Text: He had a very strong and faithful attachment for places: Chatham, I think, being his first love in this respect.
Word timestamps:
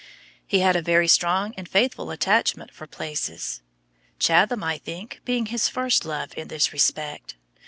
He 0.47 0.61
had 0.61 0.75
a 0.75 0.81
very 0.81 1.07
strong 1.07 1.53
and 1.55 1.69
faithful 1.69 2.09
attachment 2.09 2.73
for 2.73 2.87
places: 2.87 3.61
Chatham, 4.17 4.63
I 4.63 4.79
think, 4.79 5.21
being 5.25 5.45
his 5.45 5.69
first 5.69 6.05
love 6.05 6.35
in 6.35 6.47
this 6.47 6.73
respect. 6.73 7.35